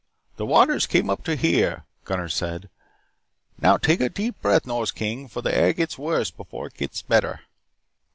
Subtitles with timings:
[0.37, 2.71] "The waters came up to here," Gunnar said.
[3.59, 7.03] "Now, take a deep breath, Nors King, for the air gets worse before it gets
[7.03, 7.41] better."